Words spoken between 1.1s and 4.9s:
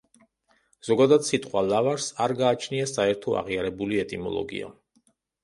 სიტყვა „ლავაშს“ არ გააჩნია საერთო აღიარებული ეტიმოლოგია.